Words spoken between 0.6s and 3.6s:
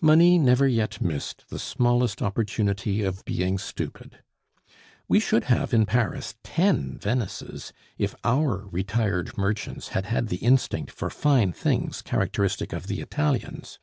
yet missed the smallest opportunity of being